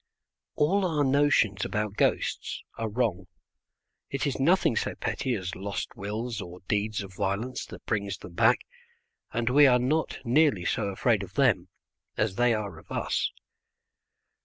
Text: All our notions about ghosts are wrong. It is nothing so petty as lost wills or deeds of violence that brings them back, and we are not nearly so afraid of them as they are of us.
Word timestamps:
All 0.55 0.83
our 0.83 1.03
notions 1.03 1.63
about 1.63 1.95
ghosts 1.95 2.63
are 2.75 2.89
wrong. 2.89 3.27
It 4.09 4.25
is 4.25 4.39
nothing 4.39 4.75
so 4.75 4.95
petty 4.95 5.35
as 5.35 5.53
lost 5.55 5.95
wills 5.95 6.41
or 6.41 6.61
deeds 6.67 7.03
of 7.03 7.13
violence 7.13 7.67
that 7.67 7.85
brings 7.85 8.17
them 8.17 8.33
back, 8.33 8.61
and 9.31 9.47
we 9.51 9.67
are 9.67 9.77
not 9.77 10.17
nearly 10.25 10.65
so 10.65 10.85
afraid 10.87 11.21
of 11.21 11.35
them 11.35 11.69
as 12.17 12.33
they 12.33 12.51
are 12.51 12.79
of 12.79 12.91
us. 12.91 13.31